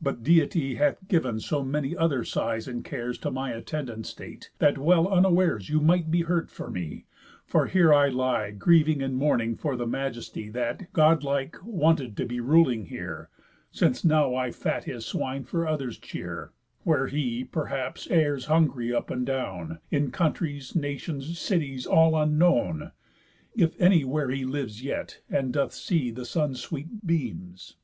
But 0.00 0.22
Deity 0.22 0.76
Hath 0.76 1.08
giv'n 1.08 1.40
so 1.40 1.64
many 1.64 1.96
other 1.96 2.22
sighs 2.22 2.68
and 2.68 2.84
cares 2.84 3.18
To 3.18 3.32
my 3.32 3.50
attendant 3.50 4.06
state, 4.06 4.52
that 4.60 4.78
well 4.78 5.08
unwares 5.12 5.68
You 5.70 5.80
might 5.80 6.08
be 6.08 6.20
hurt 6.22 6.52
for 6.52 6.70
me, 6.70 7.04
for 7.44 7.66
here 7.66 7.92
I 7.92 8.06
lie 8.06 8.52
Grieving 8.52 9.02
and 9.02 9.16
mourning 9.16 9.56
for 9.56 9.74
the 9.74 9.88
Majesty 9.88 10.48
That, 10.50 10.92
God 10.92 11.24
like, 11.24 11.56
wonted 11.64 12.16
to 12.18 12.24
be 12.26 12.38
ruling 12.40 12.84
here, 12.86 13.28
Since 13.72 14.04
now 14.04 14.36
I 14.36 14.52
fat 14.52 14.84
his 14.84 15.04
swine 15.04 15.42
for 15.42 15.66
others' 15.66 15.98
cheer, 15.98 16.52
Where 16.84 17.08
he, 17.08 17.42
perhaps, 17.42 18.06
errs 18.08 18.44
hungry 18.44 18.94
up 18.94 19.10
and 19.10 19.26
down, 19.26 19.80
In 19.90 20.12
countries, 20.12 20.76
nations, 20.76 21.36
cities, 21.40 21.86
all 21.86 22.14
unknown; 22.16 22.92
If 23.56 23.74
any 23.80 24.04
where 24.04 24.30
he 24.30 24.44
lives 24.44 24.84
yet, 24.84 25.22
and 25.28 25.52
doth 25.52 25.72
see 25.72 26.12
The 26.12 26.24
sun's 26.24 26.60
sweet 26.60 27.04
beams. 27.04 27.74